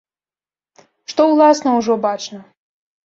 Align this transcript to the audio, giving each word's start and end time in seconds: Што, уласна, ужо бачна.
Што, 1.13 1.21
уласна, 1.33 1.69
ужо 1.83 1.93
бачна. 2.07 2.39